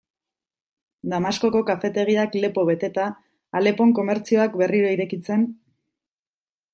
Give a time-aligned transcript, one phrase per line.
[1.11, 3.05] Damaskoko kafetegiak lepo beteta,
[3.61, 5.45] Alepon komertzioak berriro irekitzen...